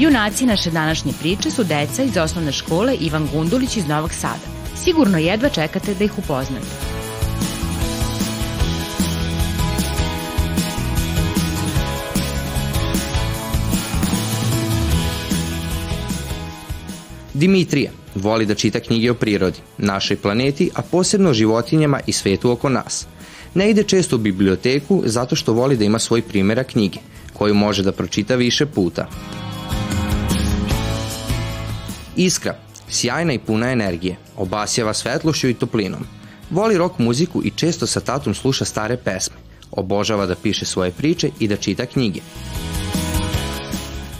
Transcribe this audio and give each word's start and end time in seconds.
Junaci 0.00 0.46
naše 0.46 0.70
današnje 0.70 1.12
priče 1.20 1.50
su 1.50 1.64
deca 1.64 2.02
iz 2.02 2.16
osnovne 2.16 2.52
škole 2.52 2.94
Ivan 3.00 3.28
Gundulić 3.32 3.76
iz 3.76 3.86
Novog 3.86 4.12
Sada. 4.12 4.40
Sigurno 4.84 5.18
jedva 5.18 5.48
čekate 5.48 5.94
da 5.94 6.04
ih 6.04 6.18
upoznate. 6.18 6.66
Dimitrija 17.34 17.90
voli 18.14 18.46
da 18.46 18.54
čita 18.54 18.80
knjige 18.80 19.10
o 19.10 19.14
prirodi, 19.14 19.58
našoj 19.78 20.16
planeti, 20.16 20.70
a 20.74 20.82
posebno 20.82 21.30
o 21.30 21.34
životinjama 21.34 22.00
i 22.06 22.12
svetu 22.12 22.50
oko 22.50 22.68
nas. 22.68 23.06
Ne 23.54 23.70
ide 23.70 23.82
često 23.82 24.16
u 24.16 24.18
biblioteku 24.18 25.02
zato 25.06 25.36
što 25.36 25.52
voli 25.52 25.76
da 25.76 25.84
ima 25.84 25.98
svoj 25.98 26.22
primjera 26.22 26.64
knjige, 26.64 26.98
koju 27.32 27.54
može 27.54 27.82
da 27.82 27.92
pročita 27.92 28.34
više 28.34 28.66
puta. 28.66 29.08
Iskra, 32.18 32.54
sjajna 32.88 33.32
i 33.32 33.38
puna 33.38 33.70
energije, 33.70 34.16
obasjava 34.36 34.94
svetlošću 34.94 35.48
i 35.48 35.54
toplinom. 35.54 36.06
Voli 36.50 36.78
rock 36.78 36.98
muziku 36.98 37.42
i 37.44 37.50
često 37.50 37.86
sa 37.86 38.00
tatom 38.00 38.34
sluša 38.34 38.64
stare 38.64 38.96
pesme. 38.96 39.36
Obožava 39.70 40.26
da 40.26 40.34
piše 40.34 40.66
svoje 40.66 40.90
priče 40.90 41.30
i 41.40 41.48
da 41.48 41.56
čita 41.56 41.86
knjige. 41.86 42.20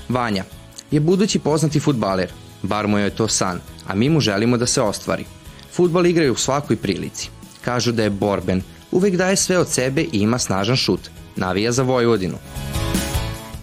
Vanja 0.09 0.45
je 0.91 1.01
budući 1.01 1.39
poznati 1.39 1.81
futbaler, 1.81 2.33
bar 2.63 2.87
mu 2.87 2.99
je 2.99 3.11
to 3.11 3.29
san, 3.29 3.61
a 3.87 3.95
mi 3.95 4.09
mu 4.09 4.21
želimo 4.21 4.57
da 4.57 4.67
se 4.67 4.83
ostvari. 4.83 5.25
Futbal 5.73 6.07
igraju 6.07 6.33
u 6.33 6.37
svakoj 6.37 6.77
prilici. 6.77 7.31
Kažu 7.65 7.93
da 7.93 8.03
je 8.03 8.11
borben, 8.11 8.63
uvek 8.91 9.17
daje 9.17 9.37
sve 9.37 9.59
od 9.59 9.69
sebe 9.69 10.03
i 10.03 10.19
ima 10.19 10.39
snažan 10.39 10.77
šut. 10.77 11.11
Navija 11.37 11.73
za 11.73 11.83
Vojvodinu. 11.83 12.39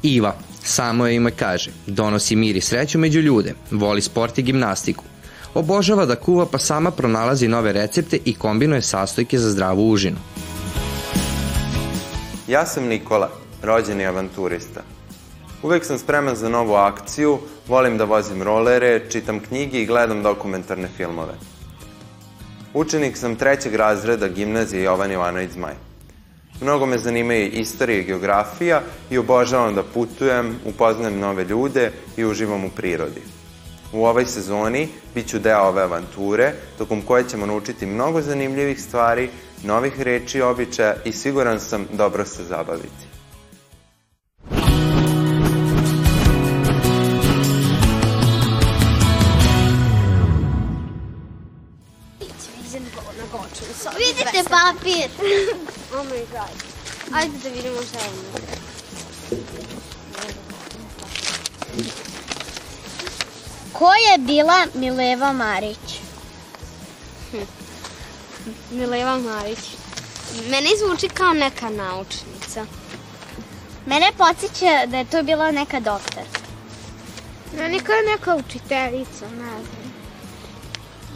Iva, 0.03 0.35
samo 0.67 1.07
je 1.07 1.15
ime 1.15 1.31
kaže, 1.31 1.71
donosi 1.87 2.35
mir 2.35 2.55
i 2.55 2.61
sreću 2.61 2.99
među 2.99 3.19
ljude, 3.19 3.53
voli 3.71 4.01
sport 4.01 4.37
i 4.37 4.41
gimnastiku. 4.41 5.03
Obožava 5.53 6.05
da 6.05 6.15
kuva 6.15 6.45
pa 6.45 6.57
sama 6.57 6.91
pronalazi 6.91 7.47
nove 7.47 7.73
recepte 7.73 8.19
i 8.25 8.33
kombinuje 8.33 8.81
sastojke 8.81 9.37
za 9.37 9.51
zdravu 9.51 9.91
užinu. 9.91 10.17
Ja 12.47 12.65
sam 12.65 12.83
Nikola, 12.83 13.29
rođeni 13.63 14.05
avanturista. 14.05 14.81
Uvek 15.63 15.85
sam 15.85 15.99
spreman 15.99 16.35
za 16.35 16.49
novu 16.49 16.73
akciju, 16.73 17.39
volim 17.67 17.97
da 17.97 18.03
vozim 18.03 18.43
rolere, 18.43 19.09
čitam 19.09 19.39
knjige 19.39 19.81
i 19.81 19.85
gledam 19.85 20.23
dokumentarne 20.23 20.87
filmove. 20.97 21.33
Učenik 22.73 23.17
sam 23.17 23.35
trećeg 23.35 23.75
razreda 23.75 24.27
gimnazije 24.27 24.83
Jovan 24.83 25.11
Jovanović 25.11 25.51
Zmaj. 25.51 25.84
Mnogo 26.61 26.85
me 26.85 26.97
zanimaju 26.97 27.47
istorija 27.47 27.99
i 27.99 28.03
geografija 28.03 28.81
i 29.09 29.17
obožavam 29.17 29.75
da 29.75 29.83
putujem, 29.83 30.55
upoznajem 30.65 31.19
nove 31.19 31.43
ljude 31.43 31.91
i 32.17 32.25
uživam 32.25 32.65
u 32.65 32.69
prirodi. 32.69 33.21
U 33.93 34.05
ovoj 34.05 34.25
sezoni 34.25 34.87
bit 35.15 35.27
ću 35.27 35.39
deo 35.39 35.61
ove 35.61 35.81
avanture, 35.81 36.53
tokom 36.77 37.01
koje 37.01 37.29
ćemo 37.29 37.45
naučiti 37.45 37.85
mnogo 37.85 38.21
zanimljivih 38.21 38.81
stvari, 38.81 39.29
novih 39.63 40.01
reči 40.01 40.37
i 40.37 40.41
običaja 40.41 40.95
i 41.05 41.11
siguran 41.11 41.59
sam 41.59 41.87
dobro 41.93 42.25
se 42.25 42.43
zabaviti. 42.43 43.05
Vidite 53.97 54.49
papir. 54.49 55.09
Oh 55.97 56.03
my 56.03 56.25
god. 56.31 56.55
Ajde 57.13 57.37
da 57.43 57.49
vidimo 57.49 57.81
šta 57.81 57.99
je 57.99 58.09
unutra. 58.09 58.55
Ko 63.73 63.93
je 63.93 64.17
bila 64.17 64.65
Mileva 64.73 65.33
Marić? 65.33 65.99
Hm. 67.31 67.37
Mileva 68.71 69.17
Marić. 69.17 69.59
Meni 70.49 70.69
zvuči 70.79 71.09
kao 71.09 71.33
neka 71.33 71.69
naučnica. 71.69 72.65
Mene 73.85 74.11
podsjeća 74.17 74.85
da 74.85 74.97
je 74.97 75.05
to 75.05 75.23
bila 75.23 75.51
neka 75.51 75.79
doktor. 75.79 76.23
Meni 77.57 77.79
kao 77.79 77.95
neka 78.11 78.35
učiteljica, 78.35 79.25
ne 79.25 79.63
znam. 79.63 79.85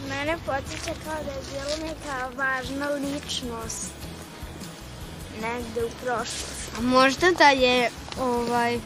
Mene 0.08 0.38
podsjeća 0.46 0.92
kao 1.04 1.24
da 1.24 1.30
je 1.30 1.42
bila 1.50 1.88
neka 1.88 2.28
važna 2.36 2.88
ličnost 2.88 3.92
negde 5.40 5.84
u 5.84 5.90
prošlosti. 6.04 6.70
A 6.78 6.80
možda 6.80 7.30
da 7.30 7.48
je 7.48 7.90
ovaj 8.20 8.78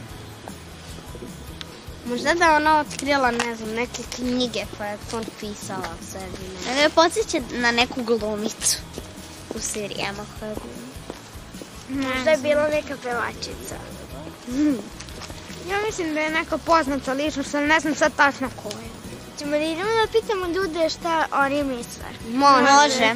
Možda 2.07 2.35
da 2.35 2.57
ona 2.57 2.79
otkrila, 2.79 3.31
ne 3.31 3.57
znam, 3.57 3.71
neke 3.71 4.03
knjige 4.15 4.65
pa 4.79 4.85
je 4.85 4.99
to 5.11 5.21
pisala 5.41 5.95
sebi. 6.13 6.49
Ne. 6.67 6.75
Mene 6.75 6.91
podsjeća 6.91 7.39
na 7.51 7.71
neku 7.71 8.03
glumicu 8.03 8.79
u 9.55 9.59
serijama 9.61 10.25
koja 10.39 10.55
glumi. 10.55 12.05
Možda 12.05 12.31
je 12.31 12.37
bila 12.37 12.69
neka 12.69 12.97
pevačica. 13.03 13.77
Hmm. 14.47 14.79
Ja 15.71 15.77
mislim 15.87 16.15
da 16.15 16.21
je 16.21 16.31
neka 16.31 16.59
poznata 16.59 17.13
ličnost, 17.13 17.55
ali 17.55 17.67
ne 17.67 17.81
znam 17.81 17.95
sad 17.95 18.13
tačno 18.17 18.51
ko 18.63 18.69
je. 18.69 18.89
Ćemo 19.39 19.51
da 19.51 19.57
idemo 19.57 19.91
da 19.91 20.21
pitamo 20.21 20.47
ljude 20.47 20.91
šta 20.91 21.27
oni 21.33 21.63
misle? 21.63 22.05
Može. 22.33 22.73
Može. 22.73 23.15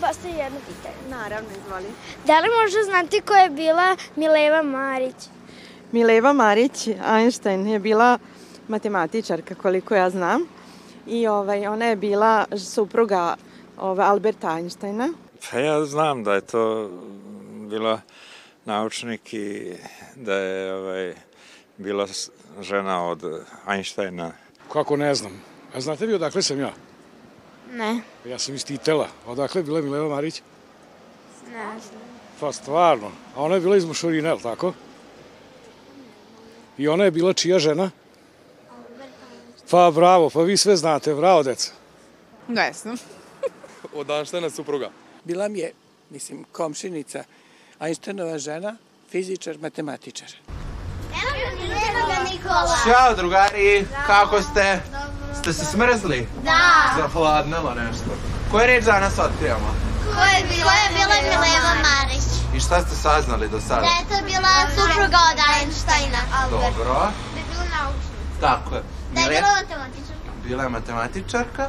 Vam 0.00 0.08
postavim 0.08 0.36
jedno 0.36 0.58
pitanje? 0.68 1.10
Naravno, 1.10 1.48
izvoli. 1.50 1.86
Da 2.26 2.40
li 2.40 2.48
možda 2.62 2.82
znati 2.84 3.20
ko 3.20 3.34
je 3.34 3.50
bila 3.50 3.96
Mileva 4.16 4.62
Marić? 4.62 5.14
Mileva 5.92 6.32
Marić 6.32 6.88
Einstein 7.16 7.66
je 7.66 7.78
bila 7.78 8.18
matematičarka, 8.68 9.54
koliko 9.54 9.94
ja 9.94 10.10
znam. 10.10 10.42
I 11.06 11.26
ovaj, 11.26 11.66
ona 11.66 11.84
je 11.84 11.96
bila 11.96 12.46
supruga 12.56 13.36
ovaj, 13.78 14.06
Alberta 14.06 14.56
Einsteina. 14.56 15.08
Pa 15.50 15.58
ja 15.58 15.84
znam 15.84 16.24
da 16.24 16.34
je 16.34 16.40
to 16.40 16.90
bila 17.70 18.00
naučnik 18.64 19.34
i 19.34 19.72
da 20.16 20.34
je 20.34 20.74
ovaj, 20.74 21.14
bila 21.76 22.06
žena 22.60 23.06
od 23.06 23.44
Einsteina. 23.68 24.32
Kako 24.72 24.96
ne 24.96 25.14
znam? 25.14 25.32
A 25.74 25.80
znate 25.80 26.06
vi 26.06 26.14
odakle 26.14 26.42
sam 26.42 26.60
ja? 26.60 26.72
Ne. 27.70 28.00
Ja 28.24 28.38
sam 28.38 28.54
iz 28.54 28.64
Titela. 28.64 29.08
Odakle 29.26 29.58
je 29.58 29.64
bila 29.64 29.80
Mileva 29.80 30.08
Marić? 30.08 30.42
Ne 31.52 31.80
znam. 31.80 32.00
Pa 32.40 32.52
stvarno. 32.52 33.10
A 33.36 33.42
ona 33.42 33.54
je 33.54 33.60
bila 33.60 33.76
iz 33.76 33.84
Mošorina, 33.84 34.28
je 34.28 34.34
li 34.34 34.42
tako? 34.42 34.72
I 36.78 36.88
ona 36.88 37.04
je 37.04 37.10
bila 37.10 37.32
čija 37.32 37.58
žena? 37.58 37.90
Pa 39.70 39.90
bravo, 39.90 40.30
pa 40.30 40.40
vi 40.42 40.56
sve 40.56 40.76
znate, 40.76 41.14
bravo 41.14 41.42
deca. 41.42 41.72
Ne 42.48 42.72
znam. 42.72 42.96
Od 43.94 44.10
Einsteina 44.10 44.50
supruga. 44.50 44.90
Bila 45.24 45.48
mi 45.48 45.58
je, 45.58 45.72
mislim, 46.10 46.44
komšinica, 46.52 47.24
Einsteinova 47.80 48.38
žena, 48.38 48.76
fizičar, 49.10 49.58
matematičar. 49.58 50.28
Evo 51.10 52.08
ga 52.08 52.30
Nikola. 52.30 52.76
Ćao 52.84 53.14
drugari, 53.16 53.86
kako 54.06 54.42
ste? 54.42 54.80
Ste 55.40 55.52
se 55.52 55.64
smrzli? 55.64 56.28
Da. 56.44 56.60
Zahladnilo 56.96 57.74
nešto. 57.74 58.10
Koje 58.50 58.66
reč 58.66 58.84
danas 58.84 59.18
otkrivamo? 59.18 59.74
Ko 60.14 60.22
je 60.24 60.44
bila, 60.48 60.70
Ko 60.70 60.76
je 60.76 60.90
bila 60.94 61.16
Mileva 61.22 61.74
Marić? 61.86 62.24
I 62.56 62.60
šta 62.60 62.80
ste 62.82 62.94
saznali 62.96 63.48
do 63.48 63.60
sada? 63.60 63.80
Da 63.80 63.86
je 63.86 64.04
to 64.10 64.26
bila 64.26 64.48
supruga 64.74 65.18
od 65.32 65.38
Einsteina. 65.60 66.18
Dobro. 66.50 66.94
Da 67.34 67.38
je 67.38 67.44
bila 67.52 67.64
naučnica. 67.64 68.40
Tako 68.40 68.74
je. 68.74 68.82
Da 69.14 69.20
je 69.20 69.28
bila 69.28 69.52
matematičarka. 69.52 70.30
bila 70.44 70.62
je 70.62 70.68
matematičarka. 70.68 71.68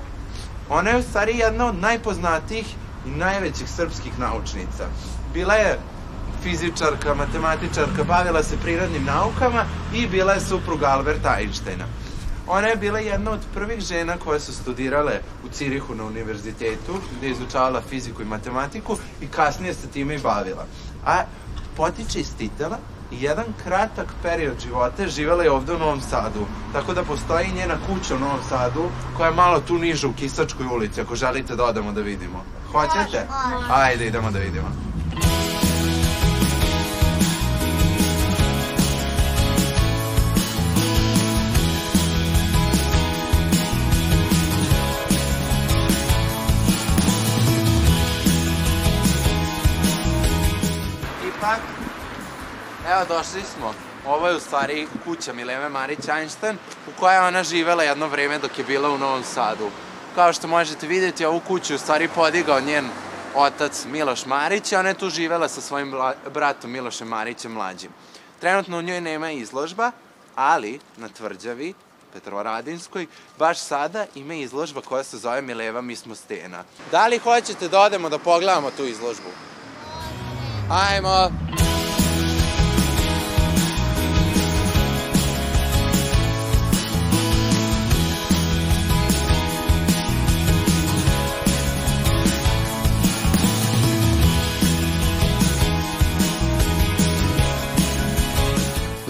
Ona 0.69 0.89
je 0.89 0.97
u 0.97 1.03
stvari 1.03 1.37
jedna 1.37 1.65
od 1.65 1.75
najpoznatijih 1.75 2.65
i 3.05 3.09
najvećih 3.09 3.69
srpskih 3.69 4.19
naučnica. 4.19 4.85
Bila 5.33 5.53
je 5.53 5.79
fizičarka, 6.43 7.13
matematičarka, 7.13 8.03
bavila 8.03 8.43
se 8.43 8.57
prirodnim 8.57 9.05
naukama 9.05 9.65
i 9.93 10.07
bila 10.07 10.33
je 10.33 10.39
supruga 10.41 10.87
Alberta 10.87 11.35
Einsteina. 11.39 11.85
Ona 12.51 12.67
je 12.67 12.75
bila 12.75 12.99
jedna 12.99 13.31
od 13.31 13.39
prvih 13.53 13.79
žena 13.79 14.17
koje 14.17 14.39
su 14.39 14.53
studirale 14.53 15.19
u 15.45 15.49
Cirihu 15.49 15.95
na 15.95 16.03
univerzitetu, 16.03 16.93
gde 17.17 17.27
je 17.27 17.31
izučavala 17.31 17.81
fiziku 17.81 18.21
i 18.21 18.25
matematiku 18.25 18.97
i 19.21 19.27
kasnije 19.27 19.73
se 19.73 19.87
time 19.87 20.15
i 20.15 20.19
bavila. 20.19 20.65
A 21.05 21.23
potiče 21.77 22.19
iz 22.19 22.35
titela 22.37 22.77
i 23.11 23.23
jedan 23.23 23.45
kratak 23.63 24.07
period 24.23 24.59
života 24.63 25.03
je 25.03 25.09
živela 25.09 25.43
je 25.43 25.51
ovde 25.51 25.73
u 25.73 25.79
Novom 25.79 26.01
Sadu. 26.01 26.45
Tako 26.73 26.93
da 26.93 27.03
postoji 27.03 27.51
njena 27.55 27.75
kuća 27.87 28.15
u 28.15 28.19
Novom 28.19 28.43
Sadu 28.49 28.83
koja 29.17 29.29
je 29.29 29.35
malo 29.35 29.59
tu 29.59 29.77
niže 29.77 30.07
u 30.07 30.13
Kisačkoj 30.13 30.65
ulici, 30.65 31.01
ako 31.01 31.15
želite 31.15 31.55
da 31.55 31.63
odemo 31.63 31.91
da 31.91 32.01
vidimo. 32.01 32.43
Hoćete? 32.71 33.27
Ajde, 33.69 34.07
idemo 34.07 34.31
da 34.31 34.39
vidimo. 34.39 34.90
Došli 53.11 53.41
smo. 53.55 53.73
Ovo 54.05 54.27
je 54.27 54.35
u 54.35 54.39
stvari 54.39 54.87
kuća 55.05 55.33
Mileve 55.33 55.69
Marić 55.69 56.07
Einstein 56.07 56.57
u 56.87 56.99
kojoj 56.99 57.15
je 57.15 57.21
ona 57.21 57.43
živela 57.43 57.83
jedno 57.83 58.07
vreme 58.07 58.39
dok 58.39 58.57
je 58.57 58.63
bila 58.63 58.89
u 58.89 58.97
Novom 58.97 59.23
Sadu. 59.23 59.69
Kao 60.15 60.33
što 60.33 60.47
možete 60.47 60.87
vidjeti, 60.87 61.25
ovu 61.25 61.39
kuću 61.39 61.75
u 61.75 61.77
stvari 61.77 62.09
podigao 62.15 62.61
njen 62.61 62.89
otac 63.35 63.85
Miloš 63.85 64.25
Marić 64.25 64.71
i 64.71 64.75
ona 64.75 64.89
je 64.89 64.97
tu 64.97 65.09
živela 65.09 65.47
sa 65.47 65.61
svojim 65.61 65.93
bratom 66.33 66.71
Milošem 66.71 67.07
Marićem 67.07 67.51
mlađim. 67.51 67.91
Trenutno 68.39 68.77
u 68.77 68.81
njoj 68.81 69.01
nema 69.01 69.31
izložba, 69.31 69.91
ali 70.35 70.79
na 70.97 71.09
tvrđavi 71.09 71.73
Petrovaradinskoj, 72.13 73.07
baš 73.39 73.59
sada 73.59 74.05
ima 74.15 74.33
izložba 74.33 74.81
koja 74.81 75.03
se 75.03 75.17
zove 75.17 75.41
Mileva, 75.41 75.81
mi 75.81 75.95
smo 75.95 76.15
stena. 76.15 76.63
Da 76.91 77.07
li 77.07 77.17
hoćete 77.17 77.67
da 77.67 77.79
odemo 77.79 78.09
da 78.09 78.17
pogledamo 78.17 78.71
tu 78.71 78.85
izložbu? 78.85 79.29
Ajmo! 80.69 81.60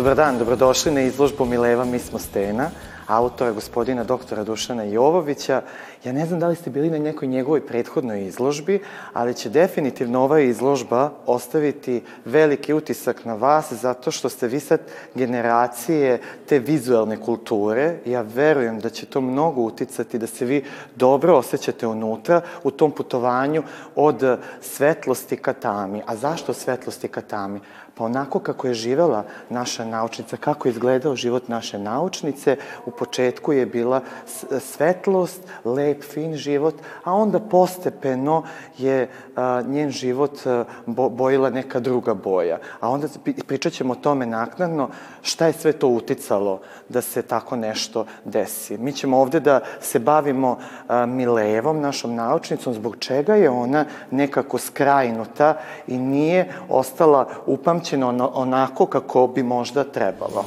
Dobar 0.01 0.15
dan, 0.15 0.37
dobrodošli 0.37 0.91
na 0.91 1.01
izložbu 1.01 1.45
Mileva 1.45 1.85
Mi 1.85 1.99
smo 1.99 2.19
stena, 2.19 2.69
autora 3.07 3.51
gospodina 3.51 4.03
doktora 4.03 4.43
Dušana 4.43 4.83
Jovovića. 4.83 5.61
Ja 6.03 6.11
ne 6.11 6.25
znam 6.25 6.39
da 6.39 6.47
li 6.47 6.55
ste 6.55 6.69
bili 6.69 6.89
na 6.89 6.97
nekoj 6.97 7.27
njegovoj 7.27 7.67
prethodnoj 7.67 8.25
izložbi, 8.25 8.79
ali 9.13 9.33
će 9.33 9.49
definitivno 9.49 10.23
ova 10.23 10.39
izložba 10.39 11.11
ostaviti 11.25 12.03
veliki 12.25 12.73
utisak 12.73 13.25
na 13.25 13.33
vas 13.33 13.73
zato 13.73 14.11
što 14.11 14.29
ste 14.29 14.47
vi 14.47 14.59
sad 14.59 14.79
generacije 15.15 16.21
te 16.49 16.59
vizualne 16.59 17.17
kulture. 17.17 17.97
Ja 18.05 18.21
verujem 18.21 18.79
da 18.79 18.89
će 18.89 19.05
to 19.05 19.21
mnogo 19.21 19.61
uticati, 19.61 20.19
da 20.19 20.27
se 20.27 20.45
vi 20.45 20.63
dobro 20.95 21.37
osjećate 21.37 21.87
unutra 21.87 22.41
u 22.63 22.71
tom 22.71 22.91
putovanju 22.91 23.63
od 23.95 24.39
svetlosti 24.61 25.37
ka 25.37 25.53
tami. 25.53 26.01
A 26.05 26.15
zašto 26.15 26.53
svetlosti 26.53 27.07
ka 27.07 27.21
tami? 27.21 27.59
Pa 27.95 28.03
onako 28.05 28.39
kako 28.39 28.67
je 28.67 28.73
živela 28.73 29.23
naša 29.49 29.85
naučnica, 29.85 30.37
kako 30.37 30.67
je 30.67 30.71
izgledao 30.71 31.15
život 31.15 31.47
naše 31.47 31.79
naučnice, 31.79 32.57
u 32.85 32.91
početku 32.91 33.53
je 33.53 33.65
bila 33.65 34.01
svetlost, 34.59 35.41
lep, 35.65 36.03
fin 36.03 36.35
život, 36.35 36.75
a 37.03 37.13
onda 37.13 37.39
postepeno 37.39 38.43
je 38.77 39.09
a, 39.35 39.61
njen 39.67 39.89
život 39.89 40.39
bo, 40.85 41.09
bojila 41.09 41.49
neka 41.49 41.79
druga 41.79 42.13
boja. 42.13 42.57
A 42.79 42.89
onda 42.89 43.07
pričat 43.47 43.73
ćemo 43.73 43.93
o 43.93 44.01
tome 44.01 44.25
naknadno 44.25 44.89
šta 45.21 45.47
je 45.47 45.53
sve 45.53 45.73
to 45.73 45.87
uticalo 45.87 46.61
da 46.89 47.01
se 47.01 47.21
tako 47.21 47.55
nešto 47.55 48.05
desi. 48.25 48.77
Mi 48.77 48.93
ćemo 48.93 49.19
ovde 49.19 49.39
da 49.39 49.59
se 49.81 49.99
bavimo 49.99 50.57
a, 50.87 51.05
Milevom, 51.05 51.81
našom 51.81 52.15
naučnicom, 52.15 52.73
zbog 52.73 52.95
čega 52.99 53.35
je 53.35 53.49
ona 53.49 53.85
nekako 54.11 54.57
skrajnuta 54.57 55.57
i 55.87 55.97
nije 55.97 56.53
ostala 56.69 57.27
upamćena 57.45 57.90
onako 58.33 58.85
kako 58.85 59.27
bi 59.27 59.43
možda 59.43 59.83
trebalo. 59.83 60.45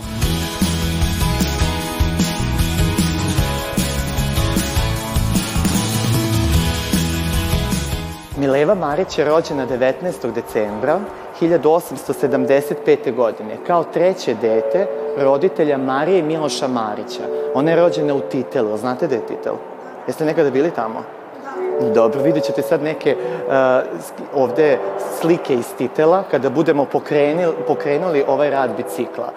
Mileva 8.39 8.75
Marić 8.75 9.19
je 9.19 9.25
rođena 9.25 9.67
19. 9.67 10.33
decembra 10.33 11.01
1875. 11.41 13.15
godine 13.17 13.57
kao 13.67 13.85
treće 13.85 14.35
dete 14.35 14.87
roditelja 15.19 15.79
Marije 15.79 16.23
Miloša 16.23 16.69
Marića. 16.69 17.23
Ona 17.55 17.71
je 17.71 17.77
rođena 17.77 18.15
u 18.15 18.21
Titelu. 18.21 18.77
Znate 18.77 19.07
da 19.07 19.15
je 19.15 19.27
Titel? 19.27 19.55
Jeste 20.07 20.25
nekada 20.25 20.51
bili 20.51 20.71
tamo? 20.71 21.24
Dobro, 21.95 22.23
vidjet 22.23 22.45
ćete 22.45 22.63
sad 22.63 22.83
neke 22.83 23.17
uh, 23.17 23.55
ovde 24.35 24.79
slike 25.21 25.55
iz 25.55 25.75
titela 25.79 26.23
kada 26.31 26.51
budemo 26.51 26.85
pokrenuli, 26.85 27.55
pokrenuli 27.67 28.25
ovaj 28.29 28.51
rad 28.51 28.71
bicikla. 28.77 29.33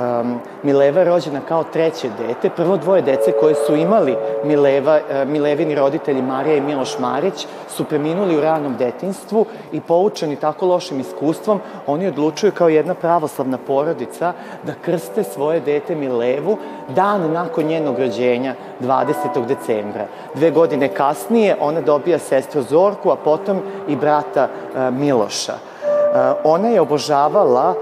Um, 0.00 0.38
Mileva 0.62 1.00
je 1.00 1.04
rođena 1.04 1.40
kao 1.48 1.64
treće 1.64 2.08
dete. 2.18 2.50
Prvo 2.56 2.76
dvoje 2.76 3.02
dece 3.02 3.32
koje 3.40 3.54
su 3.54 3.76
imali 3.76 4.16
Mileva, 4.44 4.96
uh, 4.96 5.28
Milevini 5.28 5.74
roditelji 5.74 6.22
Marija 6.22 6.56
i 6.56 6.60
Miloš 6.60 6.98
Marić 6.98 7.46
su 7.68 7.84
preminuli 7.84 8.36
u 8.36 8.40
ranom 8.40 8.76
detinstvu 8.76 9.46
i 9.72 9.80
poučeni 9.80 10.36
tako 10.36 10.66
lošim 10.66 11.00
iskustvom, 11.00 11.60
oni 11.86 12.06
odlučuju 12.06 12.52
kao 12.52 12.68
jedna 12.68 12.94
pravoslavna 12.94 13.58
porodica 13.66 14.32
da 14.62 14.72
krste 14.84 15.24
svoje 15.24 15.60
dete 15.60 15.94
Milevu 15.94 16.56
dan 16.88 17.32
nakon 17.32 17.64
njenog 17.64 17.98
rođenja, 17.98 18.54
20. 18.80 19.46
decembra. 19.46 20.06
Dve 20.34 20.50
godine 20.50 20.88
kasnije 20.88 21.56
ona 21.60 21.80
dobija 21.80 22.18
sestru 22.18 22.62
Zorku, 22.62 23.10
a 23.10 23.16
potom 23.16 23.60
i 23.88 23.96
brata 23.96 24.48
uh, 24.48 24.94
Miloša. 24.94 25.54
Uh, 25.54 26.16
ona 26.44 26.68
je 26.68 26.80
obožavala 26.80 27.74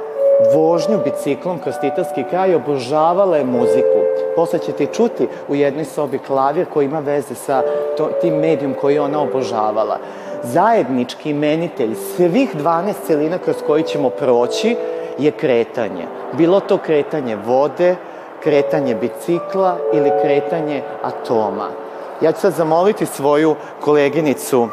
vožnju 0.54 0.98
biciklom 1.04 1.58
kroz 1.58 1.74
Titelski 1.80 2.24
kraj, 2.30 2.54
obožavala 2.54 3.36
je 3.36 3.44
muziku. 3.44 3.98
Posle 4.36 4.58
ćete 4.58 4.86
čuti 4.86 5.28
u 5.48 5.54
jednoj 5.54 5.84
sobi 5.84 6.18
klavir 6.18 6.66
koji 6.72 6.84
ima 6.84 6.98
veze 6.98 7.34
sa 7.34 7.62
to, 7.96 8.10
tim 8.20 8.34
medijom 8.34 8.74
koji 8.80 8.98
ona 8.98 9.22
obožavala. 9.22 9.98
Zajednički 10.42 11.30
imenitelj 11.30 11.94
svih 11.94 12.56
12 12.56 12.92
celina 13.06 13.38
kroz 13.38 13.56
koji 13.66 13.82
ćemo 13.82 14.10
proći 14.10 14.76
je 15.18 15.30
kretanje. 15.30 16.06
Bilo 16.32 16.60
to 16.60 16.78
kretanje 16.78 17.36
vode, 17.46 17.96
kretanje 18.42 18.94
bicikla 18.94 19.76
ili 19.92 20.10
kretanje 20.22 20.82
atoma. 21.02 21.68
Ja 22.20 22.32
ću 22.32 22.40
sad 22.40 22.52
zamoliti 22.52 23.06
svoju 23.06 23.54
koleginicu 23.80 24.68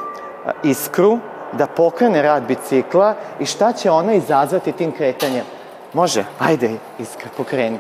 Iskru 0.64 1.20
da 1.58 1.68
pokrene 1.68 2.22
rad 2.22 2.44
bicikla 2.44 3.14
i 3.40 3.46
šta 3.46 3.74
će 3.74 3.92
ona 3.92 4.14
izazvati 4.14 4.72
tim 4.72 4.92
kretanjem. 4.92 5.46
Može? 5.94 6.24
Ajde, 6.40 6.72
Iskra, 7.00 7.30
pokreni. 7.38 7.78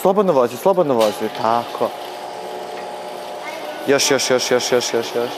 Slobodno 0.00 0.32
vozi, 0.32 0.56
slobodno 0.56 0.94
vozi, 0.94 1.28
tako. 1.42 1.88
Još, 3.86 4.10
još, 4.10 4.30
još, 4.30 4.50
još, 4.50 4.72
još, 4.72 4.94
još, 4.94 5.14
još. 5.14 5.30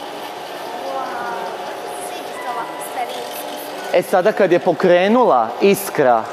E 3.93 4.01
sada 4.01 4.31
kad 4.31 4.51
je 4.51 4.59
pokrenula 4.59 5.47
Iskra 5.61 6.23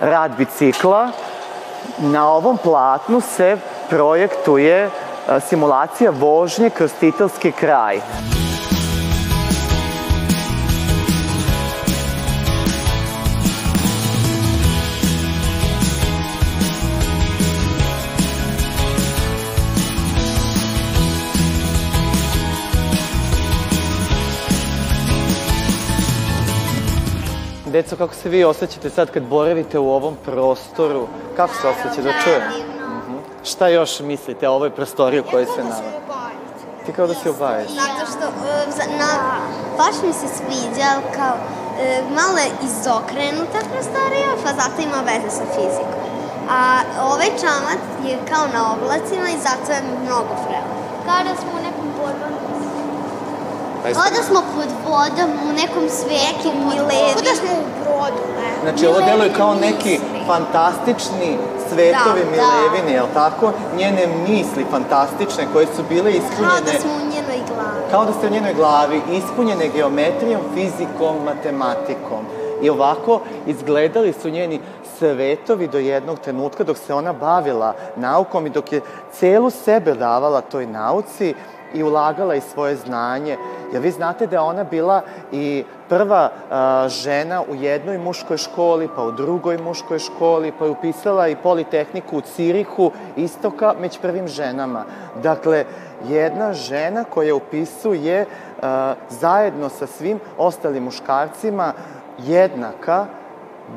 rad 0.00 0.36
bicikla, 0.38 1.10
na 1.98 2.28
ovom 2.28 2.58
platnu 2.58 3.20
se 3.20 3.56
projektuje 3.90 4.90
simulacija 5.48 6.10
vožnje 6.10 6.70
kroz 6.70 6.92
titelski 7.00 7.52
kraj. 7.52 8.00
Deco, 27.66 27.96
kako 27.96 28.14
se 28.14 28.28
vi 28.28 28.44
osjećate 28.44 28.90
sad 28.90 29.10
kad 29.10 29.22
boravite 29.22 29.78
u 29.78 29.90
ovom 29.90 30.16
prostoru? 30.24 31.06
Kako 31.36 31.54
se 31.54 31.68
osjećate 31.68 32.02
da 32.02 32.12
čujem? 32.24 32.73
Šta 33.44 33.68
još 33.68 34.00
mislite 34.00 34.48
o 34.48 34.54
ovoj 34.54 34.70
prostoriji 34.70 35.20
u 35.20 35.24
kojoj 35.30 35.46
se 35.46 35.64
nalazi? 35.64 35.82
Ti 36.86 36.92
kao 36.92 37.06
da 37.06 37.14
si 37.14 37.28
obaveš. 37.28 37.68
Zato 37.68 38.04
što 38.12 38.24
e, 38.82 38.98
na, 38.98 39.12
baš 39.78 39.96
mi 40.06 40.12
se 40.12 40.26
sviđa 40.36 40.90
kao 41.16 41.34
e, 41.80 42.02
malo 42.18 42.38
je 42.38 42.48
izokrenuta 42.68 43.60
prostorija, 43.72 44.30
pa 44.44 44.50
zato 44.60 44.76
ima 44.82 45.00
veze 45.10 45.30
sa 45.38 45.44
fizikom. 45.54 46.00
A 46.50 46.80
ovaj 47.12 47.30
čamac 47.40 47.80
je 48.08 48.18
kao 48.30 48.44
na 48.54 48.72
oblacima 48.72 49.28
i 49.30 49.42
zato 49.46 49.72
je 49.72 49.80
mnogo 50.04 50.34
prelep. 50.44 50.74
Kao 51.06 51.20
da 51.28 51.34
smo 51.40 51.50
u 51.58 51.62
nekom 51.66 51.88
borbenom 51.98 52.44
Kao 53.82 54.08
da 54.16 54.22
smo 54.28 54.40
pod 54.54 54.70
vodom 54.86 55.30
u 55.48 55.52
nekom 55.60 55.84
svetu, 55.98 56.48
milevi. 56.68 57.12
Kao 57.14 57.22
da 57.28 57.34
smo 57.40 57.52
u 57.62 57.64
brodu, 57.80 58.22
ne? 58.40 58.50
Znači, 58.62 58.86
ovo 58.86 59.00
deluje 59.00 59.32
kao 59.32 59.54
neki 59.54 60.00
fantastični 60.26 61.38
svetovi 61.68 62.20
Da, 62.24 62.30
Milevine, 62.30 62.92
jel 62.92 63.06
tako? 63.14 63.52
Njene 63.76 64.06
misli 64.28 64.64
fantastične 64.70 65.44
koje 65.52 65.66
su 65.66 65.82
bile 65.88 66.12
Kao 66.12 66.20
ispunjene... 66.20 66.72
da 66.72 66.80
smo 66.80 66.92
u 66.92 67.06
njenoj 67.14 67.40
glavi. 67.48 67.90
Kao 67.90 68.04
da 68.04 68.12
ste 68.12 68.26
u 68.26 68.30
njenoj 68.30 68.54
glavi 68.54 69.00
ispunjene 69.12 69.68
geometrijom, 69.68 70.40
fizikom, 70.54 71.16
matematikom. 71.24 72.24
I 72.62 72.70
ovako 72.70 73.20
izgledali 73.46 74.12
su 74.12 74.30
njeni 74.30 74.60
svetovi 74.98 75.68
do 75.68 75.78
jednog 75.78 76.18
trenutka 76.18 76.64
dok 76.64 76.76
se 76.76 76.94
ona 76.94 77.12
bavila 77.12 77.74
naukom 77.96 78.46
i 78.46 78.50
dok 78.50 78.72
je 78.72 78.80
celu 79.12 79.50
sebe 79.50 79.94
davala 79.94 80.40
toj 80.40 80.66
nauci 80.66 81.34
i 81.74 81.82
ulagala 81.82 82.34
i 82.34 82.40
svoje 82.40 82.76
znanje. 82.76 83.36
Jer 83.72 83.82
vi 83.82 83.90
znate 83.90 84.26
da 84.26 84.36
je 84.36 84.40
ona 84.40 84.64
bila 84.64 85.02
i 85.32 85.64
prva 85.88 86.30
a, 86.50 86.88
žena 86.88 87.42
u 87.42 87.54
jednoj 87.54 87.98
muškoj 87.98 88.36
školi, 88.36 88.88
pa 88.96 89.02
u 89.02 89.12
drugoj 89.12 89.58
muškoj 89.58 89.98
školi, 89.98 90.52
pa 90.58 90.64
je 90.64 90.70
upisala 90.70 91.28
i 91.28 91.36
politehniku 91.36 92.16
u 92.16 92.20
Cirihu, 92.20 92.90
isto 93.16 93.50
kao 93.50 93.74
među 93.80 93.98
prvim 94.02 94.28
ženama. 94.28 94.84
Dakle, 95.22 95.64
jedna 96.08 96.52
žena 96.52 97.04
koja 97.04 97.34
upisuje 97.34 98.26
a, 98.62 98.94
zajedno 99.10 99.68
sa 99.68 99.86
svim 99.86 100.20
ostalim 100.38 100.84
muškarcima 100.84 101.72
jednaka, 102.18 103.06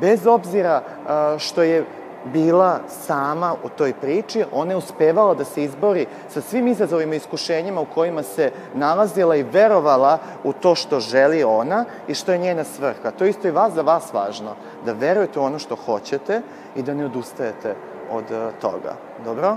bez 0.00 0.26
obzira 0.26 0.82
a, 1.08 1.36
što 1.38 1.62
je 1.62 1.84
bila 2.24 2.80
sama 2.88 3.54
u 3.64 3.68
toj 3.68 3.92
priči, 3.92 4.44
ona 4.52 4.72
je 4.72 4.76
uspevala 4.76 5.34
da 5.34 5.44
se 5.44 5.64
izbori 5.64 6.06
sa 6.28 6.40
svim 6.40 6.66
izazovima 6.66 7.14
i 7.14 7.16
iskušenjima 7.16 7.80
u 7.80 7.86
kojima 7.94 8.22
se 8.22 8.50
nalazila 8.74 9.36
i 9.36 9.42
verovala 9.42 10.18
u 10.44 10.52
to 10.52 10.74
što 10.74 11.00
želi 11.00 11.44
ona 11.44 11.84
i 12.08 12.14
što 12.14 12.32
je 12.32 12.38
njena 12.38 12.64
svrha. 12.64 13.10
To 13.10 13.24
isto 13.24 13.48
i 13.48 13.50
vas, 13.50 13.72
za 13.72 13.82
vas 13.82 14.12
važno, 14.12 14.54
da 14.84 14.92
verujete 14.92 15.40
u 15.40 15.42
ono 15.42 15.58
što 15.58 15.76
hoćete 15.76 16.42
i 16.76 16.82
da 16.82 16.94
ne 16.94 17.04
odustajete 17.04 17.74
od 18.10 18.24
e, 18.30 18.50
toga. 18.60 18.94
Dobro? 19.24 19.56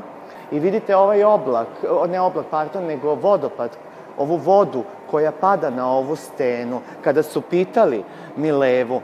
I 0.52 0.60
vidite 0.60 0.96
ovaj 0.96 1.24
oblak, 1.24 1.68
ne 2.10 2.22
oblak, 2.22 2.46
pardon, 2.52 2.86
nego 2.86 3.16
vodopad, 3.16 3.70
ovu 4.18 4.38
vodu 4.38 4.84
koja 5.12 5.32
pada 5.32 5.70
na 5.70 5.92
ovu 5.92 6.16
stenu. 6.16 6.80
Kada 7.04 7.24
su 7.24 7.42
pitali 7.42 8.04
Milevu, 8.36 9.02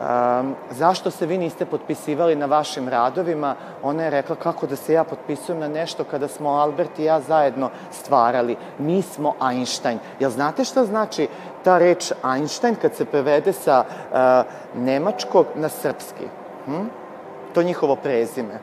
Um, 0.00 0.54
zašto 0.70 1.10
se 1.10 1.26
vi 1.26 1.38
niste 1.38 1.66
potpisivali 1.66 2.36
na 2.36 2.46
vašim 2.46 2.88
radovima? 2.88 3.54
Ona 3.82 4.02
je 4.02 4.10
rekla 4.10 4.36
kako 4.36 4.66
da 4.66 4.76
se 4.76 4.92
ja 4.92 5.04
potpisujem 5.04 5.60
na 5.60 5.68
nešto 5.68 6.04
kada 6.04 6.28
smo 6.28 6.48
Albert 6.48 6.98
i 6.98 7.04
ja 7.04 7.20
zajedno 7.20 7.70
stvarali. 7.90 8.56
Mi 8.78 9.02
smo 9.02 9.34
Einstein. 9.50 9.98
Jel 10.20 10.30
znate 10.30 10.64
šta 10.64 10.84
znači 10.84 11.28
ta 11.64 11.78
reč 11.78 12.12
Einstein 12.34 12.74
kad 12.82 12.94
se 12.94 13.04
prevede 13.04 13.52
sa 13.52 13.84
uh, 13.84 14.82
nemačkog 14.82 15.46
na 15.54 15.68
srpski? 15.68 16.24
Hm? 16.66 16.86
To 17.54 17.62
njihovo 17.62 17.96
prezime. 17.96 18.60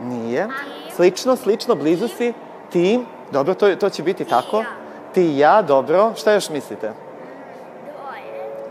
Nije. 0.00 0.48
Slično, 0.96 1.36
slično, 1.36 1.74
blizu 1.74 2.08
si. 2.08 2.32
Ti, 2.70 3.04
dobro, 3.32 3.54
to, 3.54 3.76
to 3.76 3.90
će 3.90 4.02
biti 4.02 4.24
tako. 4.24 4.64
Ti 5.14 5.22
i 5.22 5.38
ja, 5.38 5.62
dobro. 5.62 6.12
Šta 6.16 6.32
još 6.32 6.50
mislite? 6.50 6.92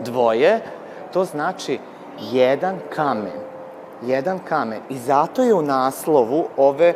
Dvoje. 0.00 0.79
To 1.12 1.24
znači 1.24 1.78
jedan 2.32 2.78
kamen. 2.94 3.40
Jedan 4.02 4.38
kamen. 4.48 4.80
I 4.88 4.98
zato 4.98 5.42
je 5.42 5.54
u 5.54 5.62
naslovu 5.62 6.44
ove 6.56 6.88
e, 6.88 6.94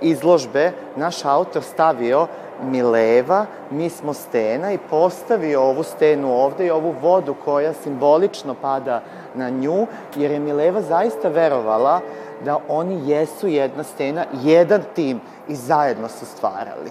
izložbe 0.00 0.72
naš 0.96 1.24
autor 1.24 1.62
stavio 1.62 2.26
Mileva, 2.62 3.46
mi 3.70 3.90
smo 3.90 4.12
stena 4.14 4.72
i 4.72 4.78
postavio 4.90 5.62
ovu 5.62 5.82
stenu 5.82 6.32
ovde 6.32 6.66
i 6.66 6.70
ovu 6.70 6.94
vodu 7.02 7.34
koja 7.44 7.72
simbolično 7.72 8.54
pada 8.54 9.02
na 9.34 9.50
nju, 9.50 9.86
jer 10.16 10.30
je 10.30 10.40
Mileva 10.40 10.82
zaista 10.82 11.28
verovala 11.28 12.00
da 12.44 12.58
oni 12.68 13.10
jesu 13.10 13.48
jedna 13.48 13.82
stena, 13.82 14.24
jedan 14.42 14.82
tim 14.94 15.20
i 15.48 15.54
zajedno 15.54 16.08
su 16.08 16.26
stvarali. 16.26 16.90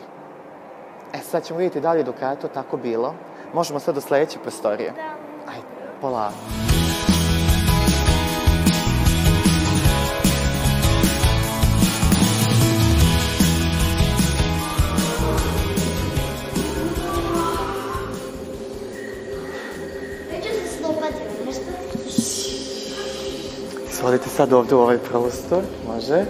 E, 1.14 1.18
sad 1.18 1.44
ćemo 1.44 1.60
vidjeti 1.60 1.82
da 1.82 1.94
li 1.94 2.00
je 2.00 2.04
do 2.04 2.12
kraja 2.12 2.36
to 2.36 2.48
tako 2.48 2.78
bilo. 2.78 3.14
Možemo 3.54 3.80
sad 3.80 3.96
do 3.96 4.02
sledeće 4.02 4.40
prostorije. 4.40 4.92
Da. 4.92 5.25
Polako. 6.06 6.34
Slobodila, 20.78 21.10
nešto? 21.46 21.62
Svodite 23.92 24.30
sad 24.30 24.54
ovde 24.54 24.76
u 24.76 24.80
ovaj 24.80 24.98
prostor, 24.98 25.64
može? 25.88 26.26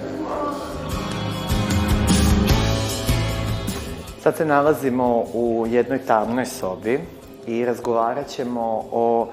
Sad 4.23 4.37
se 4.37 4.45
nalazimo 4.45 5.23
u 5.33 5.65
jednoj 5.69 5.99
tamnoj 6.05 6.45
sobi 6.45 6.99
i 7.47 7.65
razgovarat 7.65 8.27
ćemo 8.27 8.85
o 8.91 9.27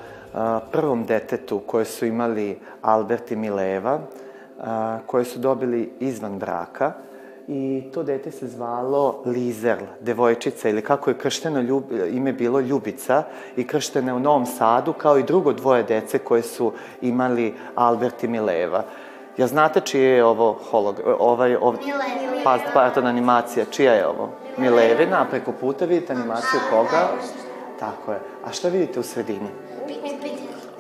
prvom 0.71 1.05
detetu 1.05 1.59
koje 1.67 1.85
su 1.85 2.07
imali 2.07 2.59
Albert 2.83 3.31
i 3.31 3.37
Mileva, 3.37 4.01
koje 5.07 5.25
su 5.25 5.39
dobili 5.39 5.93
izvan 6.01 6.39
braka 6.39 6.93
i 7.49 7.83
to 7.95 8.03
dete 8.03 8.31
se 8.31 8.47
zvalo 8.47 9.23
Lizerl, 9.27 9.85
devojčica, 10.01 10.69
ili 10.69 10.83
kako 10.83 11.11
je 11.11 11.19
kršteno 11.19 11.61
ljub, 11.61 11.83
ime 12.11 12.33
bilo 12.33 12.61
Ljubica 12.61 13.23
i 13.57 13.67
krštena 13.67 14.13
je 14.13 14.17
u 14.17 14.21
Novom 14.21 14.47
Sadu, 14.47 14.93
kao 14.93 15.19
i 15.19 15.23
drugo 15.23 15.53
dvoje 15.53 15.83
dece 15.83 16.19
koje 16.19 16.43
su 16.43 16.73
imali 17.01 17.55
Albert 17.75 18.25
i 18.25 18.29
Mileva. 18.29 18.85
Ja 19.37 19.47
znate 19.47 19.81
čije 19.81 20.11
je 20.11 20.25
ovo 20.25 20.59
holog, 20.71 21.01
ovaj, 21.19 21.57
ov, 21.57 21.77
pa, 22.45 22.59
pardon, 22.75 23.07
animacija, 23.07 23.65
čija 23.71 23.93
je 23.93 24.07
ovo? 24.07 24.29
Milevina, 24.59 25.23
a 25.23 25.27
preko 25.31 25.53
puta 25.53 25.85
vidite 25.85 26.13
animaciju 26.13 26.61
koga? 26.71 27.09
Tako 27.81 28.13
je. 28.13 28.19
A 28.45 28.53
šta 28.53 28.69
vidite 28.69 29.01
u 29.01 29.03
sredini? 29.03 29.49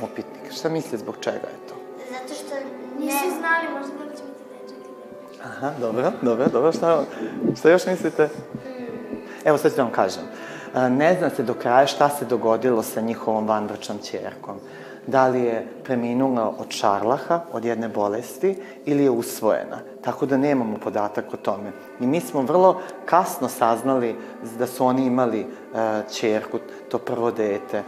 Upitnik. 0.03 0.53
Šta 0.53 0.69
mislite 0.69 0.97
zbog 0.97 1.17
čega 1.21 1.37
je 1.37 1.69
to? 1.69 1.75
Zato 2.11 2.35
što 2.35 2.55
nisu 2.99 3.39
znali, 3.39 3.69
možda 3.79 4.05
da 4.05 4.17
će 4.17 4.23
biti 4.23 4.43
dečak. 4.67 5.45
Aha, 5.45 5.71
dobro, 5.81 6.13
dobro, 6.23 6.47
dobro. 6.49 6.73
Šta, 6.73 7.05
šta 7.59 7.71
još 7.71 7.87
mislite? 7.87 8.29
Evo 9.45 9.59
sad 9.59 9.71
ću 9.71 9.77
da 9.77 9.83
vam 9.83 9.93
kažem. 9.93 10.23
Ne 10.75 11.17
zna 11.19 11.31
se 11.31 11.43
do 11.43 11.55
kraja 11.55 11.87
šta 11.87 12.09
se 12.09 12.25
dogodilo 12.25 12.83
sa 12.83 13.01
njihovom 13.01 13.47
vanbračnom 13.47 13.99
čerkom. 13.99 14.57
Da 15.07 15.29
li 15.29 15.41
je 15.41 15.67
preminula 15.85 16.55
od 16.59 16.71
šarlaha, 16.71 17.41
od 17.53 17.65
jedne 17.65 17.89
bolesti, 17.89 18.63
ili 18.85 19.05
je 19.05 19.11
usvojena. 19.11 19.79
Tako 20.01 20.27
da 20.27 20.37
nemamo 20.37 20.77
podatak 20.79 21.35
o 21.35 21.37
tome. 21.37 21.73
I 22.01 22.07
mi 22.07 22.21
smo 22.21 22.43
vrlo 22.43 22.81
kasno 23.05 23.49
saznali 23.49 24.17
da 24.59 24.67
su 24.67 24.87
oni 24.87 25.07
imali 25.07 25.41
e, 25.41 25.47
čerku, 26.13 26.59
to 26.89 26.99
prvo 26.99 27.31
dete. 27.31 27.83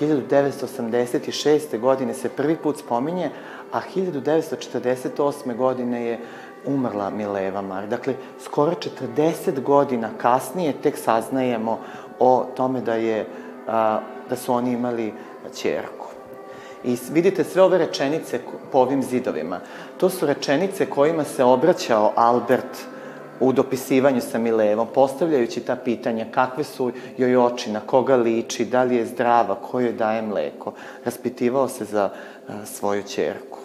1986. 0.00 1.78
godine 1.78 2.14
se 2.14 2.28
prvi 2.28 2.56
put 2.56 2.78
spominje, 2.78 3.30
a 3.72 3.80
1948. 3.94 5.56
godine 5.56 6.04
je 6.06 6.18
umrla 6.66 7.10
Mileva 7.10 7.62
Mar. 7.62 7.86
Dakle, 7.86 8.14
skoro 8.40 8.72
40 9.16 9.62
godina 9.62 10.10
kasnije 10.18 10.72
tek 10.72 10.98
saznajemo 10.98 11.78
o 12.18 12.46
tome 12.56 12.80
da, 12.80 12.94
je, 12.94 13.26
da 14.28 14.36
su 14.36 14.52
oni 14.52 14.72
imali 14.72 15.12
čerku. 15.56 16.06
I 16.84 16.96
vidite 17.10 17.44
sve 17.44 17.62
ove 17.62 17.78
rečenice 17.78 18.40
po 18.72 18.78
ovim 18.78 19.02
zidovima. 19.02 19.60
To 19.96 20.10
su 20.10 20.26
rečenice 20.26 20.86
kojima 20.86 21.24
se 21.24 21.44
obraćao 21.44 22.12
Albert 22.16 22.78
u 23.40 23.52
dopisivanju 23.52 24.20
sa 24.20 24.38
Milevom, 24.38 24.88
postavljajući 24.94 25.60
ta 25.60 25.76
pitanja 25.76 26.26
kakve 26.30 26.64
su 26.64 26.92
joj 27.18 27.36
oči, 27.36 27.70
na 27.70 27.80
koga 27.80 28.16
liči, 28.16 28.64
da 28.64 28.82
li 28.82 28.96
je 28.96 29.06
zdrava, 29.06 29.54
ko 29.54 29.80
joj 29.80 29.92
daje 29.92 30.22
mleko. 30.22 30.72
Raspitivao 31.04 31.68
se 31.68 31.84
za 31.84 32.10
a, 32.48 32.66
svoju 32.66 33.02
čerku. 33.02 33.58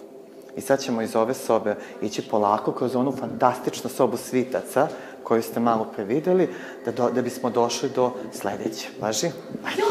I 0.57 0.61
sad 0.61 0.79
ćemo 0.79 1.01
iz 1.01 1.15
ove 1.15 1.33
sobe 1.33 1.75
ići 2.01 2.21
polako 2.21 2.71
kroz 2.71 2.95
onu 2.95 3.11
fantastičnu 3.11 3.89
sobu 3.89 4.17
svitaca 4.17 4.87
koju 5.23 5.41
ste 5.41 5.59
malo 5.59 5.87
pre 5.95 6.03
videli, 6.03 6.49
da, 6.85 6.91
do, 6.91 7.09
da 7.09 7.21
bismo 7.21 7.49
došli 7.49 7.89
do 7.95 8.11
sledeće. 8.31 8.87
Važi? 9.01 9.27
Ajde. 9.65 9.81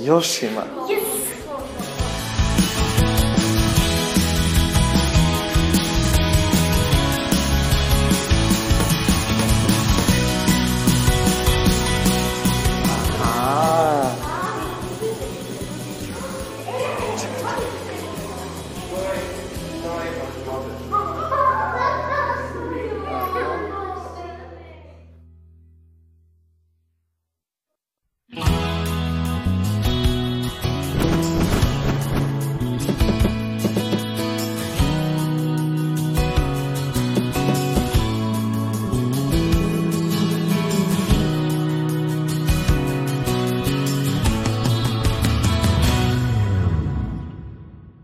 Još 0.00 0.42
ima. 0.42 0.62
Yes! 0.88 1.11